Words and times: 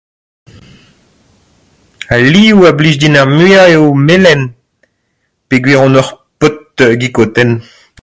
Al 2.15 2.23
liv 2.35 2.57
a 2.69 2.71
blij 2.77 2.95
din 3.01 3.19
ar 3.21 3.27
muiañ 3.37 3.67
eo 3.75 3.87
melen 4.07 4.41
peogwir 5.47 5.79
on 5.85 5.97
ur 6.01 6.07
paotr 6.39 6.89
'Guy 6.95 7.09
Cotten'. 7.17 7.55